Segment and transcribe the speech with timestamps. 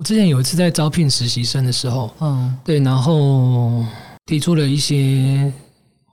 [0.00, 2.56] 我之前有一次在招聘实习生的时候，嗯。
[2.64, 3.84] 对，然后
[4.24, 5.52] 提出了一些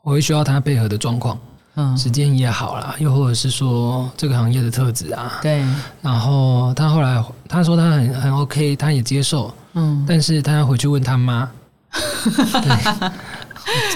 [0.03, 1.39] 我会需要他配合的状况，
[1.75, 5.63] 嗯，时间也好啦，又或者是说这个行业的特质啊，对，
[6.01, 11.49] 然后他后来他说他很很 OK，他也接受，嗯，但是他要回去问他妈，
[11.93, 13.15] 对，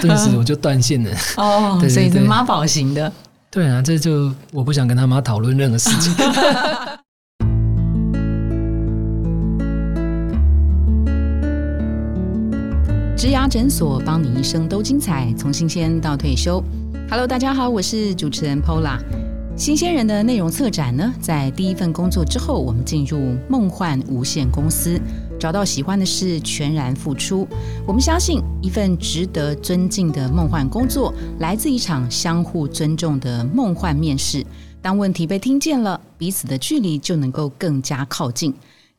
[0.00, 1.10] 顿时我就断线了。
[1.36, 3.12] 哦对对对所以是妈宝型的。
[3.50, 6.14] 对啊，这就我不想跟他妈讨论任何事情。
[13.22, 16.60] 植牙诊所，帮你一生都精彩，从新鲜到退休。
[17.08, 18.98] Hello，大家好，我是主持人 Pola。
[19.56, 25.00] 新鲜人的内容策展呢，在第一份工作之后，我们进入梦幻无限公司，
[25.38, 27.46] 找到喜欢的事，全然付出。
[27.86, 34.44] 我们相信，一份值得尊敬的梦幻工作，来自一场相互尊重的梦幻面试。
[34.80, 38.52] 当问题被听见了，彼此的距离就能够更加靠近。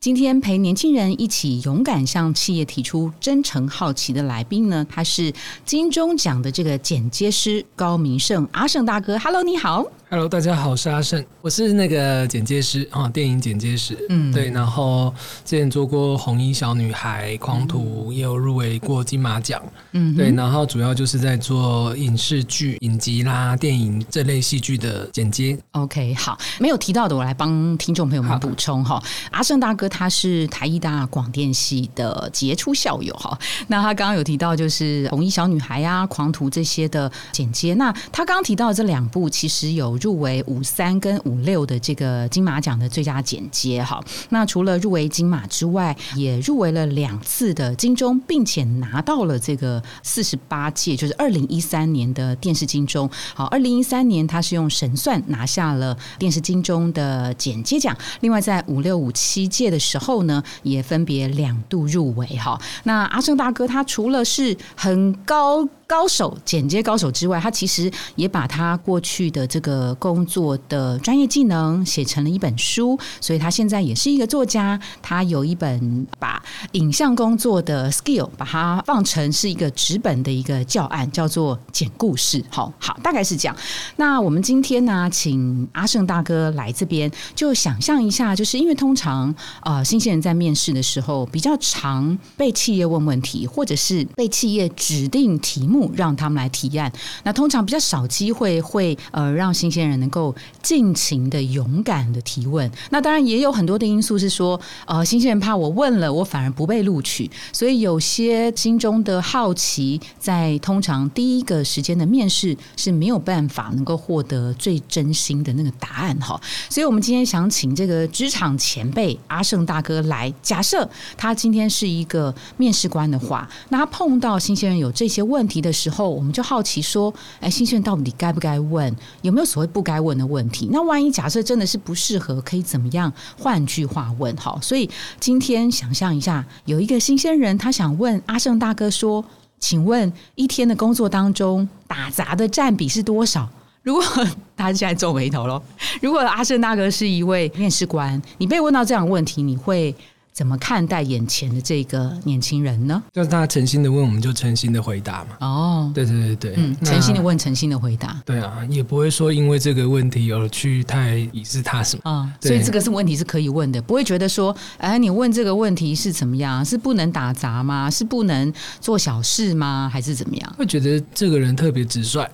[0.04, 5.32] 今天陪年轻人一起勇敢向企业提出真诚好奇的来宾呢，他是
[5.64, 9.18] 金钟奖的这个剪接师高明胜阿胜大哥。
[9.18, 9.86] Hello，你好。
[10.10, 13.98] Hello，大家好，我是阿胜，我是那个剪接师啊、电影剪接师。
[14.10, 15.12] 嗯对，然后
[15.44, 19.60] 之前做过《红衣小女孩》《狂徒》，也有入围过金马奖。
[19.94, 25.58] 嗯，对，然后主要就是在做影视剧、影集啦、电影这类戏剧的剪接。
[25.72, 29.02] OK，好，没有提到的，我来帮听众朋友们补充哈。
[29.32, 33.38] 阿胜大哥他是台艺大广电系的杰出校友哈。
[33.68, 37.76] 那他刚刚有提到就是《红衣小女孩》啊、《狂徒》这些的剪接。
[37.76, 44.04] 那他刚刚提到这两部其实有入围五三跟五六的这个金马奖的最佳剪接哈。
[44.30, 53.08] 那除了入围金马之外，也入围了两次的金钟，并且拿到了这个四十八届，就是二零一三年的电视金钟。
[53.36, 62.60] 好，二零一三年他是用神算拿下了电视金钟的剪接奖，另外在五六五七届的时候呢，也分别两度入围哈。
[62.86, 65.68] 那阿胜大哥他除了是很高。
[65.94, 74.80] 高手剪接高手之外，他其实也把他过去的这个工作的专业技能写成了一本书，所以他现在也是一个作家。
[75.04, 82.44] 他有一本把影像工作的 skill 把它放成是一个纸本的一个教案，叫做剪故事。
[82.50, 83.56] 好好，大概是这样。
[83.98, 96.92] 那我们今天呢，请阿胜大哥来这边，就想象一下，就是因为通常呃新鲜人在面试的时候，比较常被企业问问题，或者是被企业指定题目让他们来提案。
[97.24, 102.70] 那通常比较少机会会呃让新鲜人能够尽情的勇敢的提问。
[102.90, 116.40] 那当然也有很多的因素是说，呃，新鲜人怕我问了，我反而不被录取，所以有些心中的好奇，在通常第一个时间的面试是没有办法能够获得最真心的那个答案哈。
[116.70, 128.96] 所以我们今天想请这个职场前辈阿胜大哥来，假设他今天是一个面试官的话，那他碰到新鲜人有这些问题的时候，我们就好奇说，哎，新鲜到底该不该问？
[129.24, 130.70] 有没有所谓不该问的问题？
[130.72, 133.12] 那万一假设真的是不适合，可以怎么样？
[133.40, 134.88] 换句话问，好，所以
[135.20, 139.24] 今天想象一下，有一个新鲜人，他想问阿胜大哥说，
[139.60, 143.50] 请问一天的工作当中打杂的占比是多少？
[143.82, 144.04] 如果
[144.56, 145.62] 他现在皱眉头喽，
[146.02, 149.94] 如果阿胜大哥是一位面试官，你被问到这样的问题，你会
[150.34, 153.02] 怎么看待眼前的这个年轻人呢？
[153.12, 155.38] 就是他诚心的问，我们就诚心的回答嘛。
[155.40, 157.24] 哦，对对对对，嗯，诚心的。
[157.24, 158.22] 问，诚心的回答。
[158.26, 162.12] 对啊，也不会说因为这个问题而去太鄙视他什么。
[162.12, 166.66] 啊、对所以这个是问题是可以问的，不会觉得说，哎，你问这个问题是怎么样？
[166.66, 167.90] 是不能打杂吗？
[167.90, 168.52] 是不能
[168.82, 169.90] 做小事吗？
[169.92, 170.56] 还是怎么样？
[170.58, 172.28] 会觉得这个人特别直率，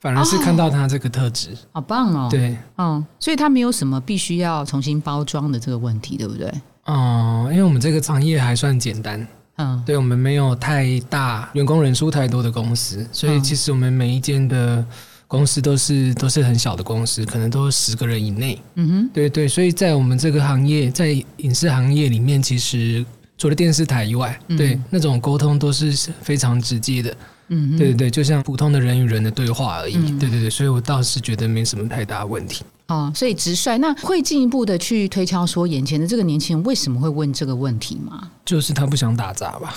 [0.00, 1.50] 反而是看到他这个特质。
[1.70, 6.52] 好棒哦！，对，嗯，所以他没有什么必须要重新包装的这个问题，对不对？
[6.86, 14.84] 哦、因为我们这个行业还算简单，嗯，对我们没有太大员工人数太多的公司，所以嗯其实我们每一间的
[15.26, 18.60] 公司都是都是很小的公司，可能都十个人以内。
[18.74, 23.04] 嗯哼，对对，所以在我们这个行业，在影视行业里面，其实
[23.38, 27.16] 除了电视台以外，嗯对那种沟通都是非常直接的。
[27.48, 29.96] 嗯哼，对对对，就像普通的人与人的对话而已。
[29.96, 32.62] 嗯对对对，所以我倒是觉得没什么太大问题。
[32.86, 38.30] 哦，所以直率，那会进一步的去推敲说，眼前的这个年轻人为什么会问这个问题吗？
[38.44, 39.74] 就是他不想打杂吧？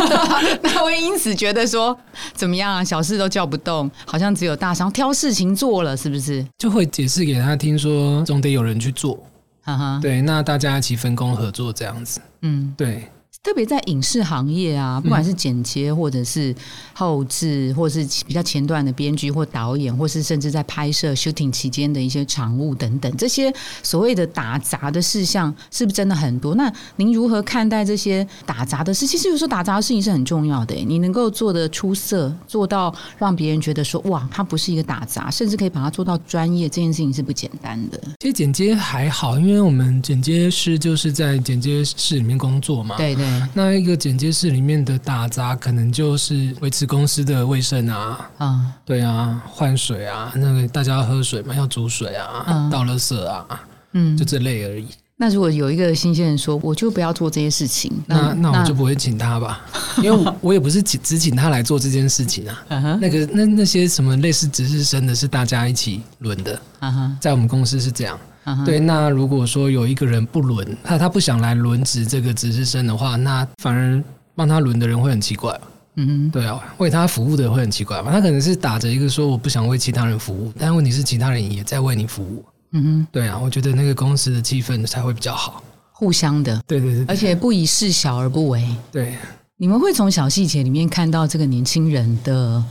[0.62, 1.94] 那会因此觉得说，
[2.32, 6.46] 怎么样啊，小事都叫不动，好像只有大伤，挑事情做了，是不是？
[6.56, 9.22] 就会解释给他听说，总得有人去做。
[9.62, 12.20] 哈哈，对，那大家一起分工合作这样子。
[12.42, 13.10] 嗯，对，
[13.46, 16.52] 特别在影视行业啊，不管是剪接或者是
[16.92, 23.54] 后置，或者是比较前段的编剧或导演，或是甚至在拍摄 shooting 期间的一些场务等等，这些
[23.84, 26.56] 所谓的打杂的事项，是不是真的很多？
[26.56, 29.06] 那您如何看待这些打杂的事？
[29.06, 38.00] 其实有时候打杂的事情是很重要的，你能够做的出色，做到让别人觉得说哇，他不是一个打杂，甚至可以把它做到专业，这件事情是不简单的。
[38.18, 42.96] 其实剪接还好，因为我们剪接师就是在剪接室里面工作嘛。
[42.96, 43.35] 对对。
[43.54, 53.44] 那一个剪接室里面的打杂，可能就是维持公司的卫生啊，啊，对啊，换水啊，那个大家要喝水嘛，要煮水啊，倒垃圾啊，
[53.92, 54.86] 嗯，就这类而已。
[55.18, 59.64] 那如果有一个新鲜人说，我就不要做这些事情，那那我就不会请他吧，
[60.04, 62.62] 因为我也不是请只请他来做这件事情啊。
[63.00, 66.60] 那个那那些什么类似值日生的，是大家一起轮的，
[67.18, 68.18] 在我们公司是这样。
[68.64, 74.02] 对，那如果说有一个人不轮，他他不想来轮值这个值日生的话，那反而
[74.34, 75.58] 帮他轮的人会很奇怪。
[75.96, 78.12] 嗯哼，对啊，为他服务的会很奇怪嘛？
[78.12, 82.44] 他可能是打着一个说我不想为其他人服务，但问题是其他人也在为你服务。
[82.72, 86.62] 嗯哼，对啊，我觉得那个公司的气氛才会比较好，互相的。
[86.66, 88.64] 对对对，而且不以事小而不为。
[88.92, 89.16] 对，
[89.56, 92.62] 你们会从小细节里面看到这个年轻人的。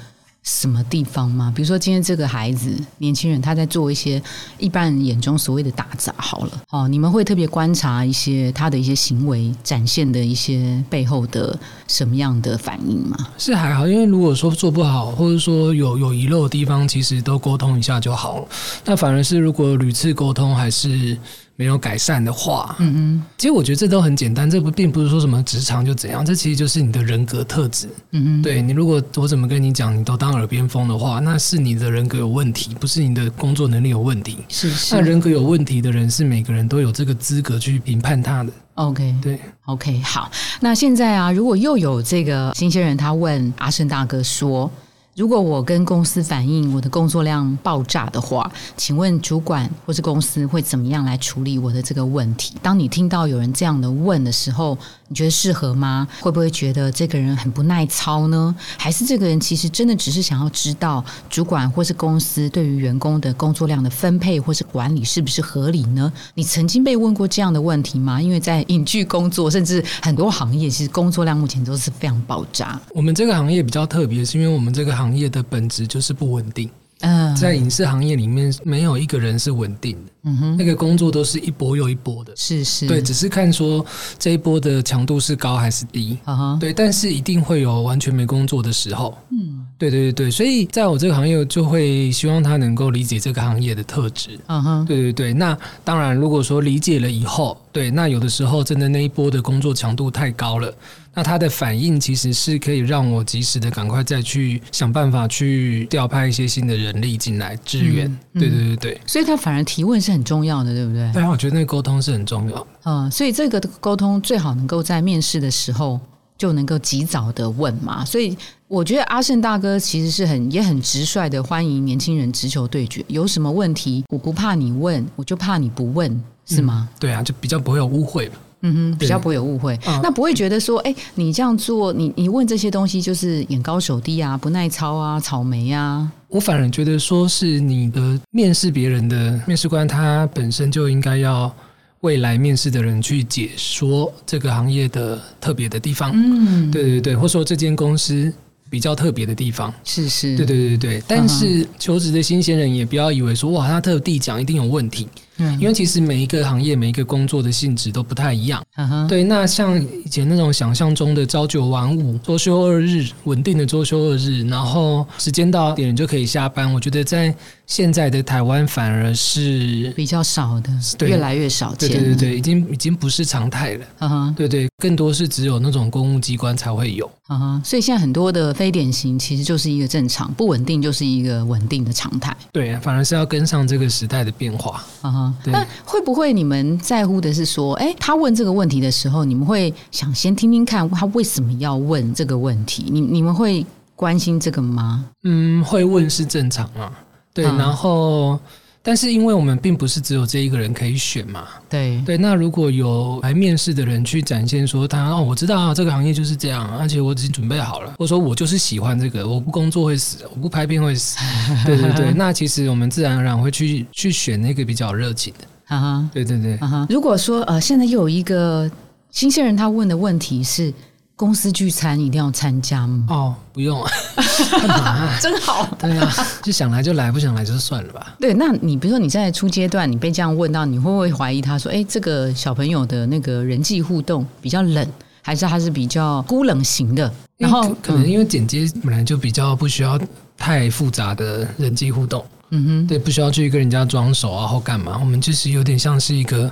[0.45, 1.51] 什么地方吗？
[1.55, 4.21] 比如说今天这个孩子年轻人他在做一些
[4.59, 11.57] 一般人眼中所谓的打杂，好了，哦，你们会特别观察一些他的一些行为展现的一些背后的
[11.87, 13.17] 什么样的反应吗？
[13.39, 18.47] 是还好，因为如果说做不好，或者说有有遗漏的地方，其实都沟通一下就好了。
[18.85, 21.17] 那反而是如果屡次沟通还是。
[21.57, 34.95] 没有改善的话，嗯嗯，其实我觉得这都很简单，这不并不是说什么职场就怎样，这其实就是你的人格特质，嗯嗯，对你如果我怎么跟你讲，你都当耳边风的话，那是你的人格有问题，不是你的工作能力有问题，是是。
[34.95, 38.51] 那人格有问题的人，是每个人都有这个资格去评判他的。
[38.73, 40.29] OK，对，OK，好。
[40.59, 44.69] 那现在啊，如果又有这个新鲜人，他问阿胜大哥说。
[45.15, 52.53] 如果我跟公司反映我的工作量爆炸的话，请问主管或是公司会怎么样来处理我的这个问题？
[52.61, 54.77] 当你听到有人这样的问的时候，
[55.07, 56.05] 你觉得适合吗？
[56.19, 58.53] 会不会觉得这个人很不耐操呢？
[58.77, 66.11] 还是这个人其实真的只是想要知道主管或是公司对于员工的工作量的分配或是管理是不是合理呢？
[66.33, 68.21] 你曾经被问过这样的问题吗？
[68.21, 72.77] 因为在影剧工作，甚至很多行业，其实工作量目前都是非常爆炸。
[72.93, 76.69] 我们这个行业比较特别，是因为我们这个行业的本质就是不稳定。
[77.01, 80.11] 嗯，在影视行业里面，没有一个人是稳定的。
[80.25, 82.33] 嗯哼，那个工作都是一波又一波的。
[82.35, 83.85] 是是，对，只是看说
[84.19, 86.17] 这一波的强度是高还是低。
[86.25, 89.17] 啊哈，对，但是一定会有完全没工作的时候。
[89.31, 94.39] 嗯，对对对对，所以在我这个行业，就会希望他能够理解这个行业的特质。
[94.47, 95.33] 嗯哼，对对对。
[95.33, 100.73] 那当然，如果说理解了以后，对，那有的时候真的那一波的工作强度太高了。
[101.17, 108.05] 那他的反应其实是可以让我及时的赶快再去想办法去调派一些新的人力进来支援。
[108.33, 111.11] 对对对对，所以他反而提问是很重要的，对不对？
[111.13, 112.67] 对啊，我觉得那个沟通是很重要。
[112.85, 115.99] 嗯，所以这个沟通最好能够在面试的时候
[116.37, 118.03] 就能够及早的问嘛。
[118.03, 118.35] 所以
[118.67, 123.03] 我觉得阿胜大哥其实是很也很直率的欢迎年轻人直球对决。
[123.07, 126.89] 有什么问题，我不怕你问，我就怕你不问，是吗？
[126.99, 128.35] 对啊，就比较不会有误会嘛。
[128.65, 136.11] 嗯哼，比较不会有误会，那不会觉得说，哎，你这样做，你你问这些东西就是眼高手低啊，不耐操啊，草莓啊。
[136.27, 141.53] 我反而觉得说是你的面试别人的面试官，他本身就应该要
[142.01, 146.11] 未来面试的人去解说这个行业的特别的地方。
[146.13, 148.33] 嗯，对对对，或者说这间公司。
[148.67, 149.71] 比较特别的地方。
[149.85, 151.03] 是是，对对对对。
[151.07, 158.63] 但是求职的新鲜人也不要以为说哇，他特地讲一定有问题，嗯，因为其实每一个行业每一个工作的性质都不太一样。
[159.07, 167.33] 对，那像以前那种想象中的朝九晚五、周休二日、稳定的周休二日，然后时间到点就可以下班，我觉得在
[167.65, 171.89] 现在的台湾反而是比较少的，越来越少见。
[171.89, 173.85] 对对对，已经已经不是常态了。
[173.99, 177.09] 嗯哼，对对，更多是只有那种公务机关才会有。
[177.29, 182.35] 嗯哼，所以现在很多的非典型其实就是一个正常，不稳定就是一个稳定的常态。
[182.51, 184.83] 对，反而是要跟上这个时代的变化。
[185.03, 192.87] 嗯哼，那会不会你们在乎的是说，哎，他问这个问题的时候，你们会想先听听看他为什么要问这个问题？
[192.89, 193.65] 你你们会
[193.95, 195.05] 关心这个吗？
[195.23, 196.91] 嗯，会问是正常啊。
[197.33, 198.39] 对，然后。
[198.85, 202.17] 但是因为我们并不是只有这一个人可以选嘛，对对。
[202.17, 211.17] 那如果有来面试的人去展现说他哦，我知道啊，这个行业就是这样，而且我已经准备好了，或者说我就是喜欢这个，我不工作会死，我不拍片会死，
[211.65, 212.13] 对对对。
[212.13, 216.59] 那其实我们自然而然会去去选那个比较热情的，啊哈，对对对。
[216.87, 218.69] 如果说呃，现在又有一个。
[219.11, 220.73] 新鲜人他问的问题是：
[221.17, 223.05] 公司聚餐一定要参加吗？
[223.09, 223.81] 哦，不用，
[225.21, 225.65] 真好。
[225.79, 228.15] 对啊，就想来就来，不想来就算了吧。
[228.19, 234.85] 对，那你比如说你在初阶段，你被这样问到，你会不会怀疑他说：“哎，这个小朋友的那个人际互动比较冷，
[235.21, 239.99] 还是他是比较孤冷型的？”然后可能因为剪接本来就比较不需要
[240.37, 242.25] 太复杂的人际互动。
[242.55, 244.97] 嗯哼，对，不需要去跟人家装熟啊，或干嘛。
[244.97, 246.49] 我们就是有点像是一个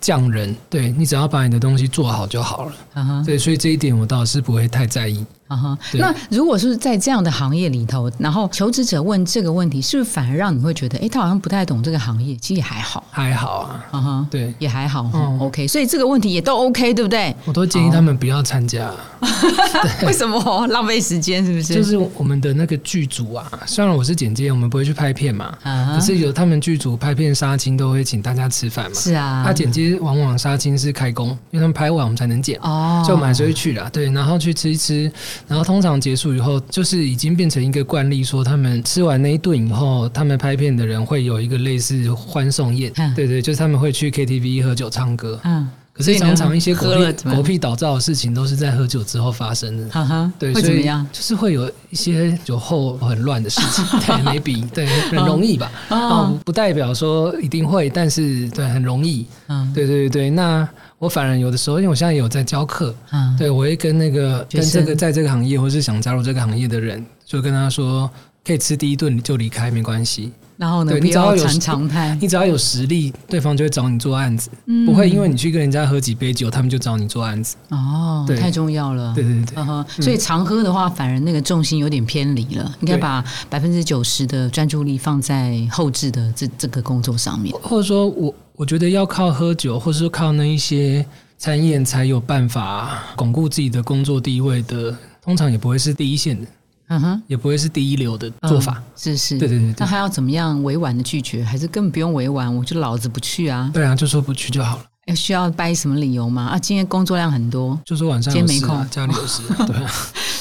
[0.00, 3.22] 匠人，对你只要把你的东西做好就好了。
[3.24, 5.24] 对，所以这一点我倒是不会太在意。
[5.48, 12.34] 啊哈，那如果是在这样的行业里头，然后求职者问这个问题，是不是反而让你会觉得，哎，他好像不太懂这个行业？
[12.36, 13.86] 其实也还好，还好啊。
[13.92, 15.08] 啊哈，对，也还好。
[15.14, 17.34] 嗯，OK，所以这个问题也都 OK，对不对？
[17.44, 18.90] 我都建议他们不要参加。
[20.04, 20.66] 为什么？
[20.68, 21.74] 浪费时间是不是？
[21.74, 25.56] 就是我们的那个剧组啊，虽然我是剪接，我们不会去拍片嘛，
[25.94, 28.96] 可是有他们剧组拍片杀青都会请大家吃饭嘛。
[28.96, 32.58] 是啊，他剪接往往杀青是开工，因为他们拍完我们才能剪。
[32.62, 33.88] 哦，所以我们还是会去的。
[33.90, 35.10] 对，然后去吃一吃，
[35.48, 42.92] 然后通常结束以后，就是已经变成一个惯例，说他们吃完那一顿以后，他们拍片的人会有一个类似欢送宴。
[43.14, 45.40] 对对，就是他们会去 KTV 喝酒唱歌。
[45.44, 45.68] 嗯。
[45.96, 49.88] 可是常常一些狗屁狗屁倒灶的事情都是在喝酒之后发生的。
[49.88, 51.06] 哈哈，对，会怎么样？
[51.10, 53.84] 就是会有一些酒后很乱的事情。
[54.00, 55.72] 对，没比对，很容易吧？
[55.88, 59.26] 哦，不代表说一定会，但是对，很容易。
[59.48, 60.30] 嗯，对对对对。
[60.30, 68.10] 那我反而有的时候，因为我现在有在教课，嗯，对我会跟那个跟这个在这个行业或是想加入这个行业的人，就跟他说，
[68.44, 70.32] 可以吃第一顿就离开，没关系。
[70.56, 70.98] 然后呢？
[70.98, 74.48] 你只要有常态，你只要有实力，对方就会找你做案子，
[74.86, 77.56] 不会因为你去跟人家喝几杯酒，他们就找你做案子。
[77.68, 79.14] 哦，太重要了。
[79.14, 82.74] 对对对，所以常喝的话，反而那个重心有点偏离了。
[82.80, 87.54] 应该把百分之九十的专注力放在后置的这这个工作上面。
[87.62, 91.04] 或者说我我觉得要靠喝酒，或者说靠那一些
[91.36, 96.46] 餐宴才有办法巩固自己的工作地位的，通常也不会是第一线的。
[96.88, 99.74] 嗯哼，也不会是第一流的做法，是是，对对对。
[99.78, 101.44] 那还要怎么样委婉的拒绝？
[101.44, 103.70] 还是根本不用委婉，我就老子不去啊？
[103.74, 104.84] 对啊，就说不去就好了。
[105.06, 106.46] 要需要掰什么理由吗？
[106.46, 109.40] 啊，今天工作量很多，就说晚上今天没空，家里有事。
[109.64, 109.92] 对啊，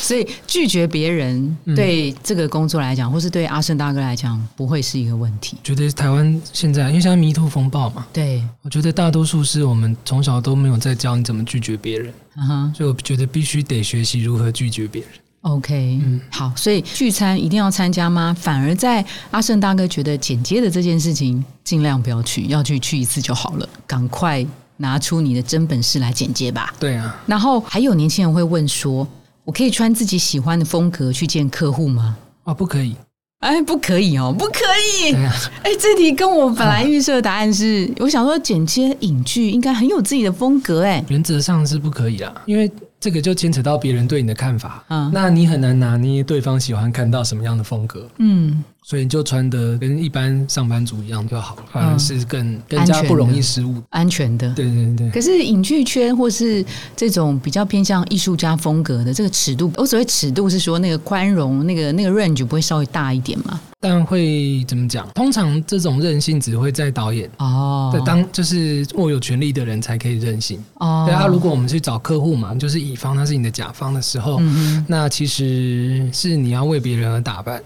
[0.01, 5.57] 所以拒绝别人对这个工作来讲，或是对阿胜大哥来讲，不会是一个问题。
[5.63, 15.11] 觉得台湾现在因为像迷途风暴嘛，对，我觉得大多数是我们从小都没有在教你怎么拒绝别人，嗯哼，所以我觉得必须得学习如何拒绝别人。
[15.45, 18.35] OK，嗯，好，所以聚餐一定要参加吗？
[18.39, 23.69] 反而在阿胜大哥觉得剪接的这件事情，尽量不要去，要去去一次就好了。
[23.85, 24.43] 赶快
[24.77, 26.73] 拿出你的真本事来剪接吧。
[26.79, 27.15] 对啊。
[27.27, 29.07] 然后还有年轻人会问说
[29.45, 32.95] ：“我可以穿自己喜欢的风格去见客户吗？”啊，不可以。
[33.41, 34.61] 哎，不可以哦，不可
[35.03, 35.13] 以。
[35.13, 40.83] 哎，这题跟我本来预设的答案是，我想说剪接影剧应该很有自己的风格。
[40.83, 42.71] 哎，原则上是不可以啊，因为。
[42.99, 48.63] 这个就牵扯到别人对你的看法，嗯，那你很难拿捏对方喜欢看到什么样的风格，嗯。
[48.87, 54.53] 所以你就穿的跟一般上班族一样就好了，反而是更更加不容易失误、安全的。
[54.53, 55.09] 对对对。
[55.09, 56.63] 可是影剧圈或是
[56.95, 63.59] 这种比较偏向艺术家风格的这个尺度，我所谓尺度是说那个宽容、那个那个 range 不会稍微大一点吗？
[63.79, 65.09] 但会怎么讲？
[65.15, 71.05] 通常这种任性只会在导演哦，对，当就是握有权力的人才可以任性哦。
[71.07, 74.39] 对啊，如果我们去找客户嘛，就是乙方他是你的甲方的时候，
[74.87, 77.59] 那其实是你要为别人而打扮。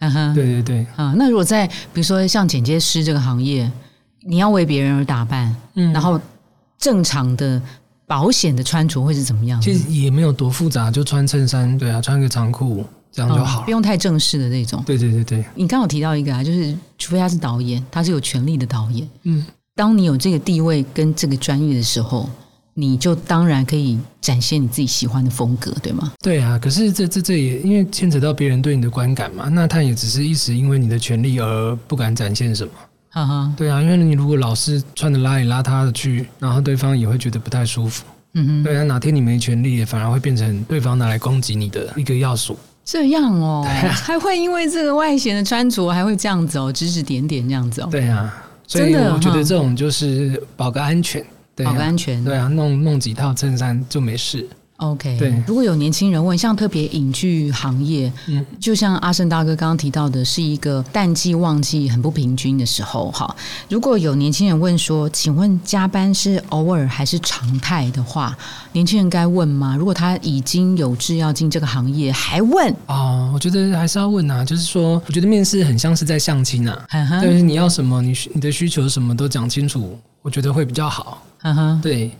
[0.00, 3.70] 嗯哼，对对对，啊，那如果在比如说像剪接师这个行业，
[4.22, 6.20] 你要为别人而打扮，嗯，然后
[6.78, 7.60] 正常的
[8.06, 9.60] 保险的穿着会是怎么样？
[9.60, 14.82] 其实也没有多复杂，就穿衬衫，对啊，穿个长裤这样就好，不用太正式的那种。
[14.86, 22.28] 对对对对，你刚好提到一个啊，就是除非他是导演，他是有权利的导演，嗯，当你有这个地位跟这个专业的时候。
[22.80, 26.12] 你就当然可以展现你自己喜欢的风格，对吗？
[26.22, 32.72] 对啊，可是这这这也因为牵扯到别人对你的观感嘛，那他也只是一时因为你的权利而不敢展现什么。
[33.10, 38.04] 哈哈，对啊，因为你如果老是穿的邋里邋遢的去，然后对方也会觉得不太舒服。
[38.34, 42.56] 嗯哼，对啊，哪天你没权利，反而会变成对方拿来攻击你的一个要素。
[42.84, 47.88] 这样哦，还会因为这个外显的穿着还会这样子哦，指指点点这样子哦。
[47.90, 48.32] 对啊，
[48.66, 51.24] 所以我觉得这种就是保个安全。
[51.64, 54.48] 保个安全，对啊，弄弄几套衬衫就没事。
[54.76, 55.44] OK，对。
[55.46, 63.36] 如果有年轻人问，像特别影剧行业，嗯，就像阿胜大哥刚刚提到的，是一个淡季旺季很不平均的时候，哈。
[63.68, 68.34] 如果有年轻人问说，请问加班是偶尔还是常态的话，
[68.72, 69.76] 年轻人该问吗？
[69.76, 73.30] 如果他已经有志要进这个行业，还问啊？
[73.34, 74.42] 我觉得还是要问啊。
[74.42, 76.86] 就是说，我觉得面试很像是在相亲啊，
[77.20, 81.22] 就是你要什么，你你的需求什么都讲清楚，我觉得会比较好。
[81.42, 82.10] 嗯哼，对，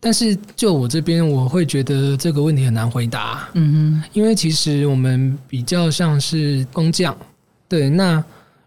[0.00, 3.48] 但是就我这边，我会觉得这个问题很难回答。
[3.54, 7.16] 嗯哼，因为其实我们比较像是工匠，
[7.68, 8.22] 对，那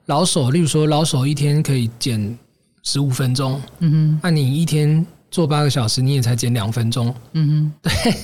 [0.05, 2.37] 老手，例如说老手一天可以剪
[2.83, 5.05] 十五分钟，嗯哼，那你一天。
[5.31, 7.13] 做八个小时，你也才减两分钟。
[7.33, 8.13] 嗯哼，对。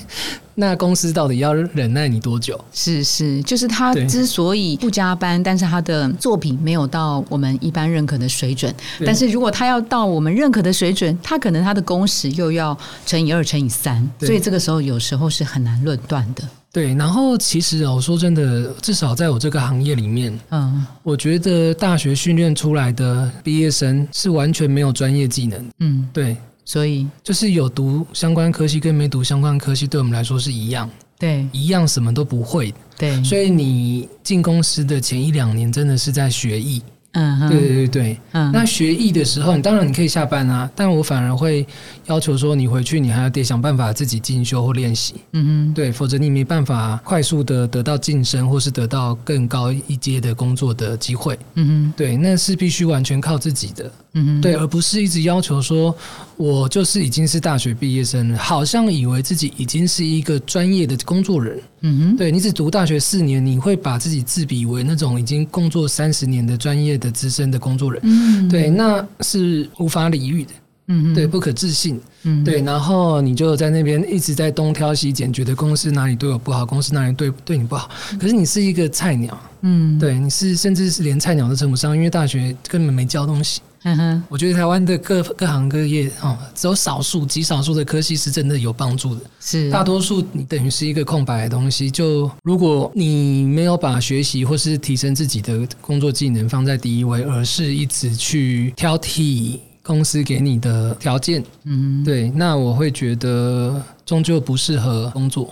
[0.58, 2.58] 那公司到底要忍耐你多久？
[2.72, 8.74] 是是，就是他之所以不加班，但是他的作品没有到我们一般认可的水准。
[9.04, 14.08] 但是如果他要到我们认可的水准，他可能他的工时又要乘以二、乘以三。
[14.18, 16.42] 所以这个时候有时候是很难论断的。
[16.72, 25.70] 对，然后其实哦，说真的，至少在我这个行业里面，嗯，我觉得大学训练出来的毕业生是完全没有专业技能。
[25.80, 26.34] 嗯，对。
[26.66, 33.24] 所以就是有读相关科系跟没读相关科系，对我们来说是一样，对，一样什么都不会，对。
[33.24, 36.82] 所以你进公司的前一两年，真的是在学艺。
[37.12, 41.66] 嗯，对对对对，嗯，那学艺的时候，你当然你可以下班啊，但我反而会
[42.08, 55.94] 要求说，你回去你还要得想办法自己进修或练习，嗯哼，对，否则你没办法快速的得到晋升或是得到更高一阶的工作的机会，嗯哼，对，那是必须完全靠自己的，嗯，对，而不是一直要求说，
[56.38, 61.60] 我就是已经是大学毕业生了，好像以为自己已经是一个专业的工作人。
[61.82, 70.52] 嗯哼，对你只读大学四年，你会把自己自比为那种已经工作三十年的专业的资深的工作人，嗯，对，那是无法理喻的，
[70.88, 83.60] 嗯对，不可置信，嗯，对，然后你就在那边一直在东挑西拣，觉得公司哪里对我不好，公司哪里对对你不好，可是你是一个菜鸟，嗯，对，你是甚至是连菜鸟都称不上，因为大学根本没教东西。
[83.88, 91.88] 嗯哼，我觉得台湾的各各行各业哦，只有少数极少数的科系是真的有帮助的，是大多数你等于是一个空白的东西。
[91.88, 105.48] 就如果你没有把学习或是提升自己的工作技能放在第一位，而是一直去挑剔公司给你的条件，嗯，对，那我会觉得终究不适合工作。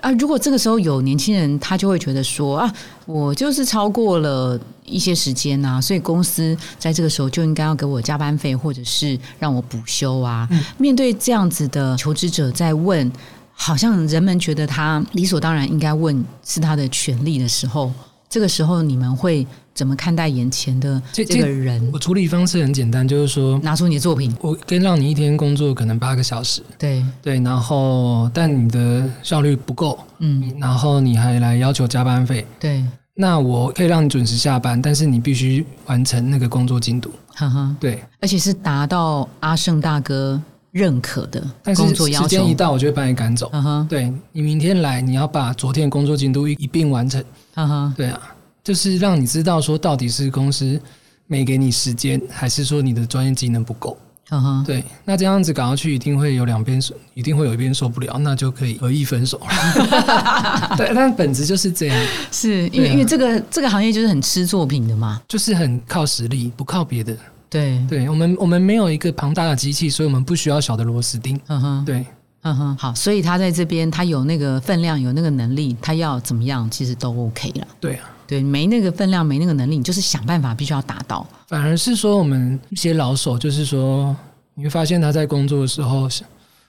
[0.00, 2.74] 啊，如果这个时候有年轻人，他就会觉得说啊，
[3.06, 10.48] 我就是超过了一些时间呐，所以公司在这个时候就应该要给我加班费，或者是让我补休啊。
[10.76, 13.10] 面对这样子的求职者在问，
[13.52, 17.90] 好像人们觉得他理所当然应该问是他的权利的时候，
[18.36, 19.46] 这个时候你们会。
[19.72, 21.90] 怎么看待眼前的这个人？
[21.92, 27.04] 我处理方式很简单，就是说拿出你的作品，我跟让你一天工作可能八个小时，对。
[27.20, 32.82] 对，然后但你的效率不够，嗯，然后你还来要求加班费，对，
[33.14, 42.26] 那我可以让你准时下班，但是你必须完成那个工作进度，哈哈，对，而且是达到阿胜大哥认可的工作要求。
[42.26, 47.22] 时间一到，我就会把你赶走，哈哈，对你明天来，你要把昨天工作进度一一并完成，
[47.56, 48.20] 哈哈，对啊。
[48.62, 50.80] 就是让你知道说，到底是公司
[51.28, 53.96] 没给你时间，还是说你的专业技能不够？
[54.30, 59.46] 嗯哼，对，那这样子搞下去，一定会有两边受，一定会有一边受不了，那就可以合意分手了。
[60.76, 67.16] 对，但本质就是这样，是因为因为这个这个行业就是很吃作品的嘛，就是很靠实力，不靠别的。
[67.48, 71.40] 对，对我们我们没有一个庞大的机器，所以我们不需要小的螺丝钉。
[71.46, 72.04] 嗯哼，对，
[72.48, 77.66] 嗯哼，好，所以他在这边，他有那个分量，有那个能力，他要怎么样，其实都 OK 了。
[77.80, 78.08] 对啊。
[78.24, 81.26] 对，没那个分量，没那个能力，你就是想办法，必须要达到。
[81.48, 84.16] 反而是说，我们一些老手，就是说，
[84.54, 86.08] 你会发现他在工作的时候，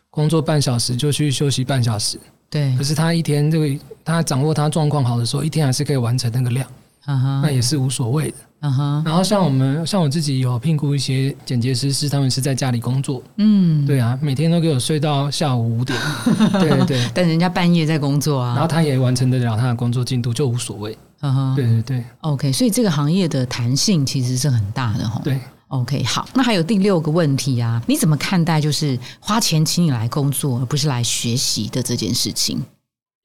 [0.09, 2.19] 工作半小时就去休息半小时。
[2.49, 2.75] 对。
[2.75, 6.67] 可是他一天这个，他掌握他状况好的时候，一天还是可以完成那个量。
[7.05, 7.41] 嗯哼。
[7.41, 8.37] 那也是无所谓的。
[8.61, 9.03] 嗯哼。
[9.05, 13.21] 然后像我们，像我自己有聘雇一些剪接师，是他们是在家里工作。
[13.37, 13.85] 嗯。
[13.85, 15.99] 对啊，每天都给我睡到下午五点。
[16.59, 17.09] 对对。
[17.13, 18.53] 但人家半夜在工作啊。
[18.53, 20.97] 然后他也完成得了他的工作进度，就无所谓。
[21.21, 25.19] 嗯哼，对对对，OK，所以这个行业的弹性其实是很大的哈。
[25.23, 25.39] 对
[25.69, 32.61] ，OK，好，那还有第六个问题啊，你怎么看待就是花钱请你来工作而不是来学习的这件事情？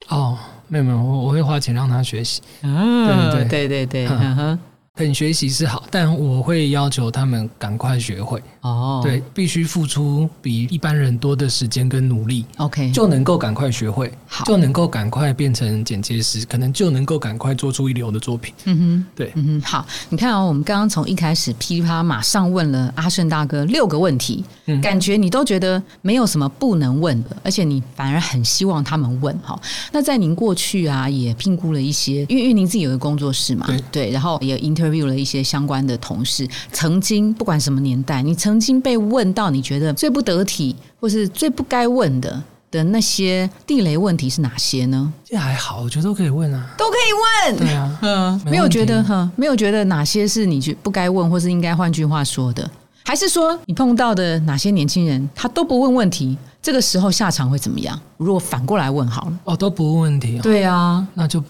[0.08, 2.40] 哦，没有没有，我我会花钱让他学习。
[2.62, 4.58] 嗯，对对对对对。
[4.94, 8.42] 肯学习是好，但我会要求他们赶快学会。
[8.60, 12.44] 哦，对，必须付出比一般人多的时间跟努力。
[12.58, 18.52] OK，就能够赶快学会，好，就能够赶快变成剪接师，可能就能够赶快做出一流的作品。
[18.64, 24.44] 嗯哼，对，嗯哼，好，你看哦，我们刚刚从一开始噼里啪啦马上问了阿胜大哥六个问题，
[24.82, 29.36] 感觉你都觉得没有什么不能问的，而且你反而很希望他们问。
[29.38, 29.58] 哈，
[29.90, 34.81] 那在您过去啊，也评估了一些，因为因为您自己有个工作室嘛，对，然后也 inter。
[34.82, 45.12] Interview 了一些相关的同事，曾经不管什么年代，你曾经被问到你觉得最不得体或是最不该问的的那些地雷问题是哪些呢？
[45.24, 47.58] 这还好，我觉得都可以问啊，都可以问。
[47.58, 52.68] 对啊， 嗯，没有觉得哈，没有觉得哪些是你觉不该问，或是应该换句话说的。
[53.04, 56.38] 还是说你碰到的哪些年轻人他都不问问题？
[56.62, 57.98] 这个时候下场会怎么样？
[58.16, 61.42] 如果反过来问好了，哦，都不问问题，对啊，那就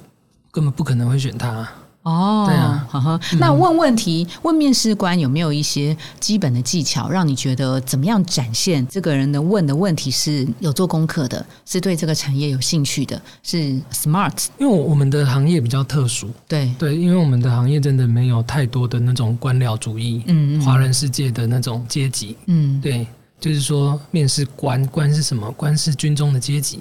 [0.50, 1.68] 根本不可能会选他。
[2.02, 3.20] 哦，对啊，好哈。
[3.38, 14.46] 那问问题，问面试官有没有一些基本的技巧，让你觉得怎么样展现这个人的问的问题是有做功课的，是对这个产业有兴趣的，是 smart。
[14.58, 23.06] 因为我们的行业比较特殊，对对，因为我们的行业真的没有太多的那种官僚主义，嗯，华人世界的那种阶级，嗯，对，
[23.38, 25.48] 就是说面试官，官是什么？
[25.52, 26.80] 官是军中的阶级，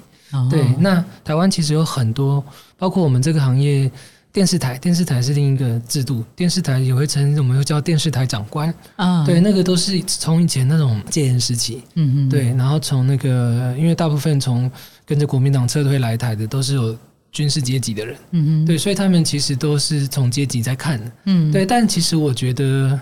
[0.50, 0.64] 对。
[0.80, 2.42] 那台湾其实有很多，
[2.76, 3.88] 包括我们这个行业。
[4.32, 6.24] 电视台，电视台是另一个制度。
[6.34, 8.72] 电视台也会称，我们又叫电视台长官。
[8.96, 11.82] 啊，对，那个都是从以前那种戒严时期。
[11.96, 12.28] 嗯嗯。
[12.30, 14.70] 对，然后从那个，因为大部分从
[15.04, 16.96] 跟着国民党撤退来台的，都是有
[17.30, 18.16] 军事阶级的人。
[18.30, 18.64] 嗯嗯。
[18.64, 21.12] 对，所以他们其实都是从阶级在看的。
[21.26, 21.52] 嗯。
[21.52, 22.98] 对，但其实我觉得，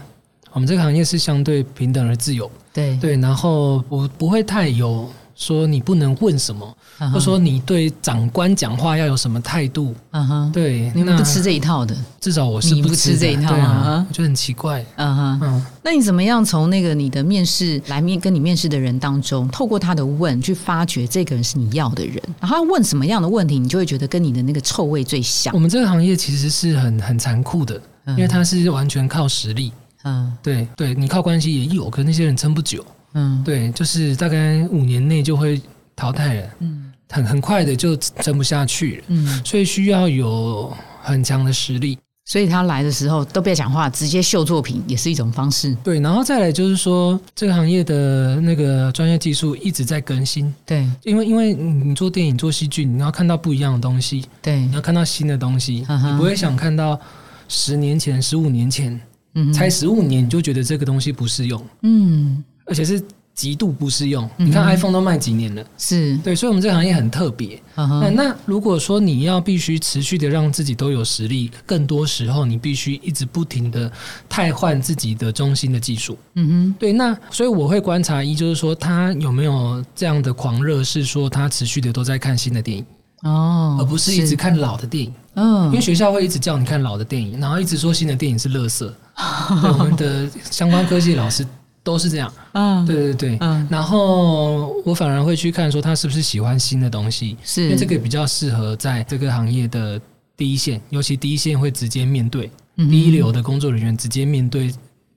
[0.52, 2.50] 我们这个行业是相对平等而自由。
[2.72, 5.08] 对对，然后不不会太有。
[5.40, 6.76] 说你不能问什么，
[7.12, 9.94] 或说你对长官讲话要有什么态度？
[10.10, 14.84] 嗯哼，对，你们不吃这一套的，至少我是不吃这一套啊，我觉得很奇怪。
[14.96, 22.22] 嗯哼，嗯，那你怎么样从那个你的面试来面跟你面试的人当中，透过他的问去发掘这个人是你要的人？
[22.38, 25.54] 然后问什么样的问题，你就会觉得跟你的那个臭味最像？
[25.54, 29.72] 我们这个行业其实是很很残酷的，因为它是完全靠实力。
[30.04, 32.84] 嗯，对对，你靠关系也有，可那些人撑不久。
[33.14, 35.60] 嗯，对，就是大概五年内就会
[35.94, 41.98] 淘汰了，嗯，很很快的就撑不下去了，嗯，所以需要有很强的实力。
[42.26, 45.76] 所以他来的时候都不要讲话，直接秀作品也是一种方式。
[45.82, 50.54] 对，然后再来就是说，这个行业的那个专业技术一直在更新。
[50.64, 57.00] 对，因为因为你做电影做戏剧，你要看到不一样的东西，对，你要看到新的东西，你不会想看到
[57.48, 59.00] 十年前、十五年前，
[59.34, 62.44] 嗯，才十五年你就觉得这个东西不适用，嗯。
[62.70, 63.02] 而且是
[63.34, 64.28] 极度不适用。
[64.36, 67.60] 你看 iPhone 都卖几年了，是对，所以我们这个行业很特别。
[67.74, 73.90] 那那如果说你要必须持续的让自己都有实力，更多时候你必须一直不停的
[74.28, 76.16] 汰换自己的中心的技术。
[76.34, 76.92] 嗯哼，对。
[76.92, 82.84] 那所以我会观察一，就是说他有没有这样的狂热，是说他持续的都在看新的电影
[83.22, 85.14] 哦，而不是一直看老的电影。
[85.34, 88.90] 嗯，因为学校会一直叫你看老的电影，然后一直说新的电影是垃圾。
[89.78, 91.46] 我们的相关科技老师。
[91.82, 100.00] 都是这样，嗯，对对对，嗯，然后我反而会去看说他是不是喜欢新的东西，是，因为这个比较适合在这个行业的
[100.36, 104.72] 第一线，尤其第一线会直接面对第一流的工作人员，直接面对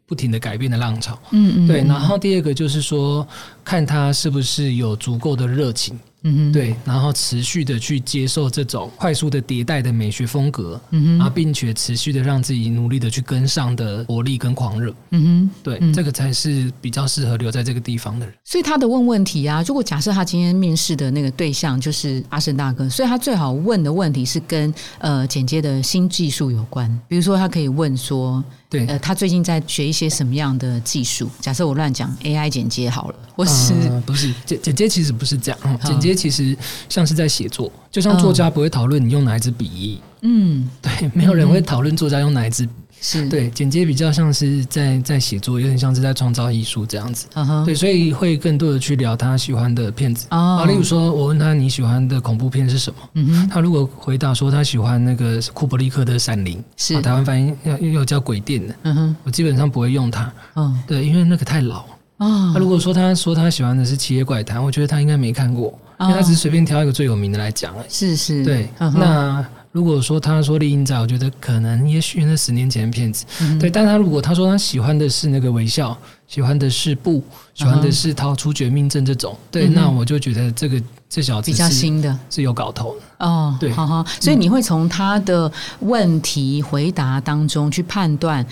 [0.05, 3.27] 不停的改变的浪潮，嗯嗯，对，然后第二个就是说
[3.63, 5.99] 看他是不是有足够的热情。
[6.23, 18.33] 嗯哼，对，然后持续的去接受这种快速的迭代的美学风格，嗯哼，然后并且持续的让自己努力的去跟上的活力跟狂热，嗯哼，对，这个才是比较适合留在这个地方的人。
[18.43, 28.43] 所以他的问问题啊，如果假设他今天面试的那个对象就是阿胜大哥，所以他最好问的问题是跟呃剪接的新技术有关，比如说他可以问说。
[28.69, 31.29] 对，呃，他最近在学一些什么样的技术？
[31.39, 33.71] 假设我乱讲，AI 剪接好了，或是
[34.03, 34.89] 不是剪剪接？
[34.89, 36.55] 其实不是这样，剪接其实
[36.89, 42.67] 像是在写作，就像作家不会讨论你用哪一支笔，嗯，对，没有人会讨论作家用哪一支。
[43.05, 47.27] 是对剪接比较像是在在写作，有点像是在创造艺术这样子。
[47.65, 50.63] 对，所以会更多的去聊他喜欢的片子啊。
[50.63, 53.09] 例如说，我问他你喜欢的恐怖片是什么？
[53.15, 58.73] 嗯哼，他如果回答说他喜欢那个库伯利克的《闪灵》，是台湾翻译要又叫鬼店的。
[58.83, 60.31] 嗯哼，我基本上不会用它。
[60.55, 61.79] 嗯，对，因为那个太老
[62.15, 62.53] 啊。
[62.53, 67.73] 他如果说他说他喜欢的是《七夜怪谈》，我觉得他应该没看过，因为他只是随便挑一个最有名的来讲。
[67.89, 69.45] 是是，对，那。
[69.73, 73.25] 如果说他说《丽英仔》，我觉得可能也许那十年前的片子，
[73.59, 73.71] 对。
[73.71, 77.23] 但他如果他说他喜欢的是那个微笑，喜欢的是不，
[77.55, 80.79] 喜欢的是逃出绝命镇这种，对，那我就觉得这个
[81.09, 83.57] 这小子比较新的，是有搞头的哦。
[83.59, 88.45] 对，好好，所以你会从他的问题回答当中去判断。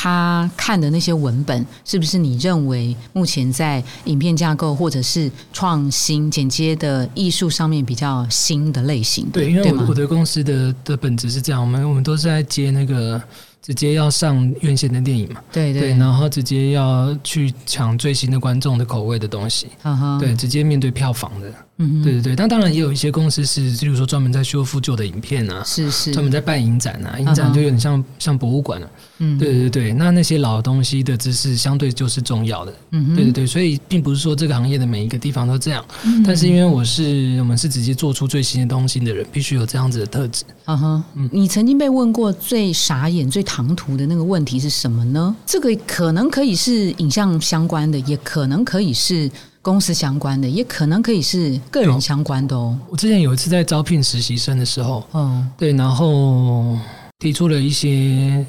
[0.00, 9.26] 他看的那些文本，是不是你认为目前在影片架构或者是创新剪接的艺术上面比较新的类型？
[9.32, 13.20] 对，因为我的公司的的本质是这样，我们我们都是在接那个。
[13.60, 15.42] 直接要上院线的电影嘛？
[15.52, 19.66] 对对，然后直接要去抢最新的观众的口味的东西，
[20.18, 22.36] 对，直接面对票房的，嗯，对对对。
[22.36, 29.92] 但当然也有一些公司是，比如说专门在修复旧的影片啊，是是，专门在办影展啊，影展就有点像像博物馆了，嗯，对对对。
[29.92, 33.46] 那那些老东西的知识相对就是重要的，嗯，对对对。
[33.46, 35.84] 所以并不是说这个行业的每一个地方都这样，
[36.24, 40.44] 但是因为我是我们是直接做出最新的东西的人，必须有这样子的特质。
[40.66, 45.34] 嗯哼，你曾经被问过最傻眼、最唐突的那个问题是什么呢？
[45.46, 49.30] 这个可能可以是影像相关的，也可能可以是
[49.62, 52.78] 公司相关的，也可能可以是个人相关的哦。
[52.88, 56.78] 我之前有一次在招聘实习生的时候，嗯，对，然后
[57.18, 58.44] 提出了一些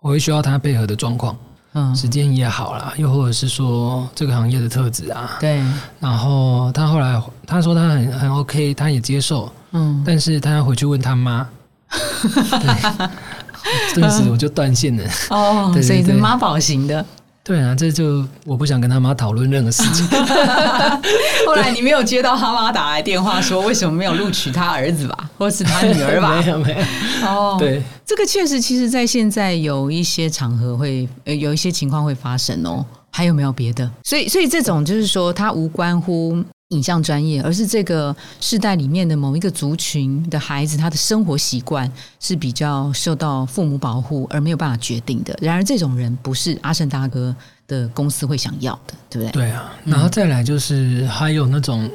[0.00, 1.36] 我会需要他配合的状况。
[1.72, 5.62] 嗯，时间也好啦，又或者是说这个行业的特质啊，对。
[6.00, 10.02] 然后他后来他说他很很 OK，他也接受，嗯。
[10.04, 11.48] 但是他要回去问他妈，
[11.90, 15.04] 对 顿时我就断线了。
[15.30, 17.06] 哦，所以是妈宝型的。
[17.42, 20.06] 对啊，这就我不想跟他妈讨论任何事情。
[21.46, 26.40] 后来你没有接到他妈打来电话说为什么没有录取他儿子吧，或是他女儿吧？
[26.44, 27.26] 没有没有。
[27.26, 32.84] 哦，对，这个确实，其实，在现在有一些场合会，有一些情况会发生哦。
[33.12, 33.90] 还有没有别的？
[34.04, 36.44] 所以，所以这种就是说，它无关乎。
[36.70, 45.36] 影像专业，而是这个世代里面的某一个族群的孩子，他的生活习惯是比较受到父母保护而没有办法决定的。
[45.40, 47.34] 然而，这种人不是阿胜大哥
[47.66, 49.32] 的公司会想要的，对不对？
[49.32, 51.90] 对啊，然后再来就是还有那种。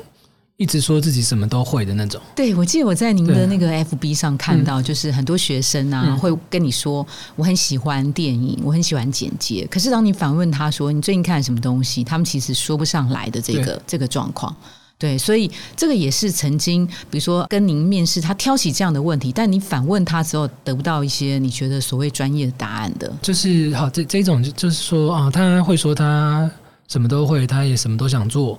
[0.57, 2.21] 一直说自己什么都会的那种。
[2.35, 9.67] 对，我记得我在您的那个 FB 上看到，就是很多学生啊会跟你说，我很喜欢电影，我很喜欢剪接。
[9.69, 14.55] 可是当你反问他说你最近看什么东西，他们其实说不上来的这个这个状况。
[14.97, 23.13] 对，所以这个也是曾经，比如说跟您面试，他挑起这样的问题，但你反问他之后得不到一些你觉得所谓专业的答案的。
[23.21, 26.49] 就是好，这这种就是说啊，他会说他
[26.87, 28.57] 什么都会，他也什么都想做。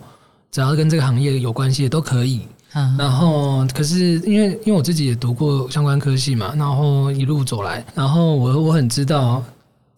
[0.57, 2.41] 只要跟这个行业有关系的都可以，
[2.97, 9.45] 然后可是因为因为我自己也读过相关科系嘛，然后一路走来，然后我我很知道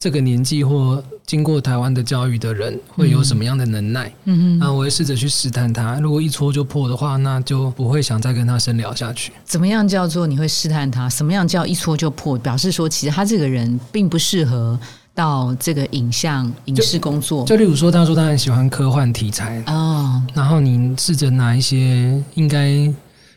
[0.01, 9.31] 这个年纪或经过台湾的教育的人会有什么样的能耐，嗯嗯，那我会试着去试探他，如果一戳就破的话，那就不会想再跟他深聊下去。
[9.44, 11.09] 怎么样叫做你会试探他？
[11.09, 12.37] 什么样叫一戳就破？
[12.37, 14.77] 表示说其实他这个人并不适合。
[15.18, 19.61] 到这个影像影视工作，就例如说，他说他很喜欢科幻题材。
[19.66, 22.88] 哦，然后你试着拿一些应该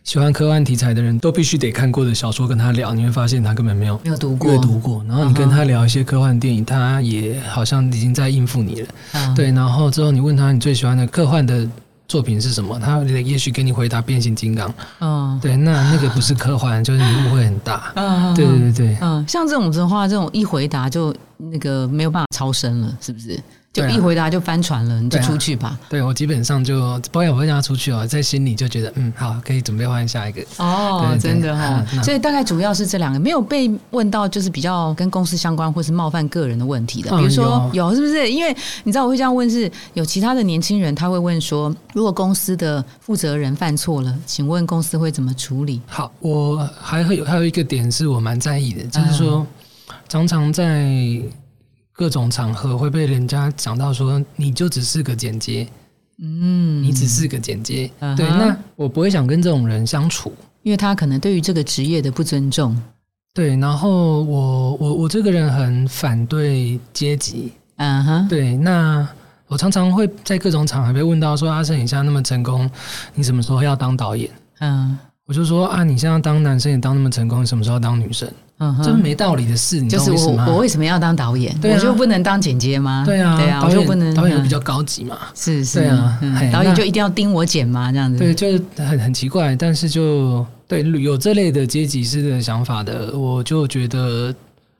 [0.03, 4.51] 喜欢科幻题材的人都必须得看过的小说跟他聊，你会发现他根本没有没有读过。
[4.51, 8.87] 阅读过，然后你跟他聊一些科幻电影，他也好像已经在应付你了，
[9.35, 11.67] 对，然后之后你问他你最喜欢的科幻的。
[12.11, 12.77] 作品是什么？
[12.77, 14.73] 他也许给你回答变形金刚。
[14.99, 17.89] 嗯，对，那那个不是科幻，就是你误会很大。
[17.95, 18.97] 嗯，对对对。
[18.99, 23.39] 嗯，像这种的话，这种一回答就那个没有办法超生了，是不是？
[23.73, 25.79] 就一回答就翻船了，你就出去吧。
[25.87, 30.41] 对我基本上就不要我会让他出去哦，在心里就觉得嗯好，可以准备换下一个。
[30.57, 37.15] 哦，真的哈，所以大概主要是这两个，没有被问到就是比较跟公司相关或是冒犯个人的问题的。
[37.17, 38.29] 比如说有是不是？
[38.29, 38.53] 因为
[38.83, 45.79] 你知道我会这样问，是有其他的年轻人他会问说，如果公司的负责人犯错了，请问公司会怎么处理？
[45.87, 49.47] 好，我还会有还有一个点是我蛮在意的，就是说
[50.09, 51.21] 常常在。
[52.01, 55.67] 各种场合会被人家讲到说，你就只是个剪接，
[56.19, 60.33] 嗯，你只是个剪接，对，那我不会想跟这种人相处，
[60.63, 62.75] 因为他可能对于这个职业的不尊重，
[63.35, 69.07] 对，然后我我我这个人很反对阶级，嗯哼，对，那
[69.45, 72.67] 我常常会在各种场合被问到说，阿胜你现在那么成功，
[73.13, 74.27] 你什么时候要当导演？
[74.57, 78.27] 嗯，我就说啊，你现在当男生也当那么成功，你什么时候当女生？
[78.83, 81.55] 这没道理的事，你就是我我为什么要当导演？
[81.63, 83.03] 我就不能当剪接吗？
[83.05, 85.17] 对啊，对啊，我就不能导演比较高级嘛？
[85.33, 86.19] 是是啊，
[86.53, 87.91] 导演就一定要盯我剪吗？
[87.91, 88.19] 这样子？
[88.19, 89.55] 对，就是很很奇怪。
[89.55, 94.33] 但是就对有这类的阶级式的想法的，我就觉得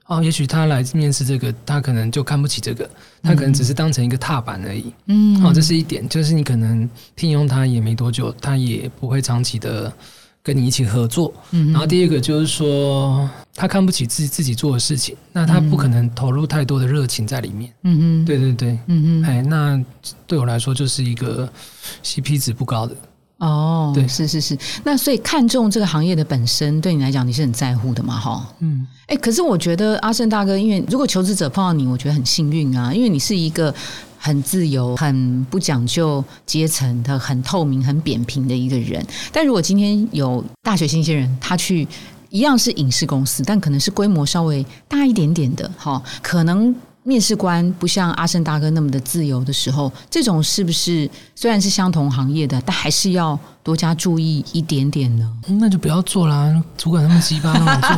[0.06, 2.88] 哦，也许他来面试这个，他可能就看不起这个，
[3.22, 4.92] 他可能只是当成一个踏板而已。
[5.06, 9.92] 嗯，哦，这是一点，就是你可能聘用他也没多久，他也不会长期的。
[10.42, 17.72] 跟你一起合作，嗯然后第二个就是说，他看不起自己自己做的事情，那他不可能投入太多的热情在里面。
[17.84, 19.80] 嗯哼，对对对，嗯哼，哎，那
[20.26, 21.48] 对我来说就是一个
[22.02, 22.96] CP 值不高的。
[23.38, 28.18] 哦，对，是是是，那所以看重这个行业的本身，对你来讲你是很在乎的嘛？
[28.18, 33.72] 哈，嗯，哎，可是我觉得阿胜大哥，因为如果求职者碰到你，我觉得很幸运啊，因为你是一个。
[34.22, 39.04] 很自由、很不讲究阶层的、很透明、很扁平的一个人。
[39.32, 41.86] 但如果今天有大学新鲜人，他去
[42.30, 46.72] 一样是影视公司，但可能是规模稍微大一点点的，哈，可能。
[47.04, 55.28] 面试官不像阿胜大哥那么的自由的时候，这种是不是虽然是相同行业的，但还是要多加注意一点点呢？
[55.60, 57.90] 那就不要做啦，主管那么鸡巴，让做。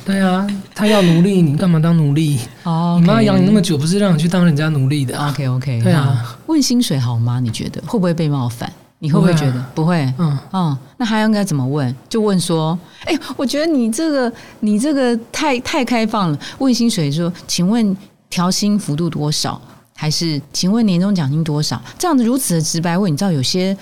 [0.06, 2.38] 对啊，他要奴隶，你干嘛当奴隶？
[2.62, 6.36] 哦，你妈养你那么久，不是让你去当人家奴隶的？OK OK，对啊。
[6.46, 7.40] 问薪水好吗？
[7.40, 8.72] 你觉得会不会被冒犯？
[9.00, 10.00] 你会不会觉得不会？
[10.16, 11.94] 嗯嗯，那还应该怎么问？
[12.08, 16.38] 就问说，哎，我觉得你这个你这个太太开放了。
[16.56, 17.94] 问薪水说，请问
[18.34, 19.60] 调薪幅度多少？
[19.94, 21.80] 还是请问年终奖金多少？
[21.96, 23.76] 这样子如此的直白问，你知道有些。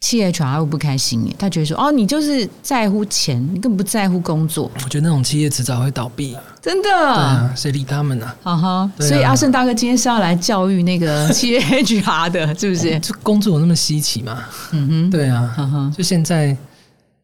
[0.00, 6.88] 企业 HR 会不开心耶，他觉得说：“哦，你就是在乎钱，你根本不在乎工作。”我觉得那种企业迟早会倒闭，真的。
[6.88, 8.26] 对啊，谁理他们呢？
[8.42, 8.90] 哈哈。
[8.98, 12.98] 所以阿胜大哥今天是要来教育那个 企业 HR 的，是不是？
[12.98, 14.42] 这工作有那么稀奇吗？
[14.72, 15.92] 嗯哼，对啊。
[15.96, 16.56] 就现在，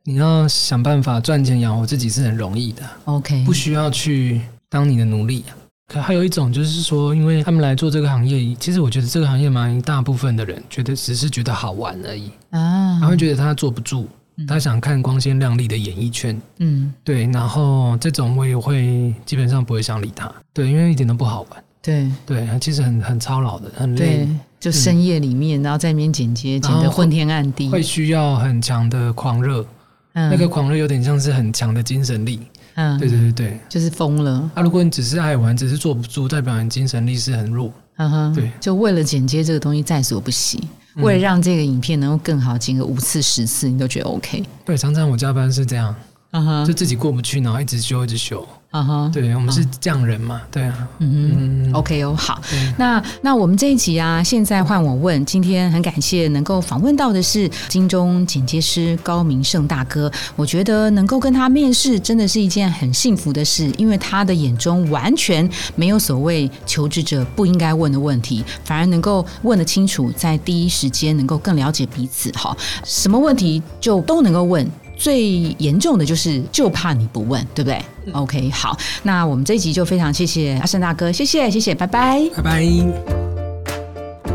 [0.05, 2.83] 你要想办法赚钱养活自己是很容易的。
[3.07, 5.45] OK，不需要去当你的奴隶。
[5.89, 12.31] 可还有一种就是说，因为他们来做这个行业，其实我觉得这个行业蛮一大部分的人觉得只是觉得好玩而已。
[12.51, 14.07] 啊，他会觉得他坐不住，
[14.47, 22.07] 他想看光鲜亮丽的演艺圈，嗯，对，然后这种我也会基本上不会想理他，对，因为一点都不好玩，对。
[22.27, 24.29] 对，其实很很操劳的，很累，
[24.61, 29.65] 就深夜里面，然后在那边剪接，剪得昏天暗地，会需要很强的狂热，
[30.13, 32.41] 那个狂热有点像是很强的精神力。
[32.81, 34.49] 嗯，对对对对，就是疯了。
[34.55, 37.73] 啊，如果你只是爱玩，只是坐不住，代表你精神力是很弱。
[37.97, 40.63] 嗯哼，对，就为了剪接这个东西在所不惜，
[40.99, 44.45] 为了让这个影片能够更好，剪个五次十次，你都觉得 OK。
[44.65, 45.93] 对，常常我加班是这样，
[46.31, 48.47] 嗯哼，就自己过不去，然后一直修，一直修。
[48.71, 52.41] 啊哈，对我们是匠人嘛，对啊，嗯，OK 哦，好，
[52.77, 74.69] 那那我们这一集啊，现在换我问，今天很感谢能够访问到的是金钟剪接师高明胜大哥，我觉得能够跟他面试，真的是一件很幸福的事，因为他的眼中完全没有所谓求职者不应该问的问题，反而能够问得清楚，在第一时间能够更了解彼此，哈，什么问题就都能够问。
[74.99, 77.81] 最严重的就是就怕你不问，对不对
[78.13, 82.65] ？OK，好，那我们这一集就非常谢谢阿胜大哥，谢谢谢谢，拜拜拜拜。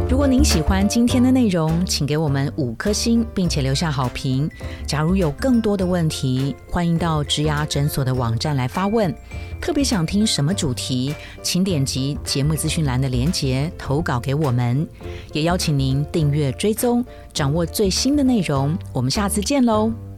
[0.10, 4.48] 如果您喜欢今天的内容，请给我们五颗星，并且留下好评。
[4.86, 9.14] 假如有更多的问题，欢迎到植牙诊所的网站来发问。
[9.60, 14.88] 特别想听什么主题，请点击节目资讯栏的连结投稿给我们。
[15.32, 18.78] 也邀请您订阅追踪，掌握最新的内容。
[18.94, 20.13] 我们下次见喽。